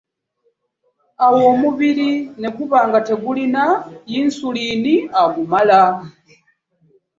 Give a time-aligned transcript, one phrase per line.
[1.25, 2.09] Awo omubiri
[2.39, 3.63] ne guba nga tegulina
[4.11, 5.81] Yinsuliini agumala.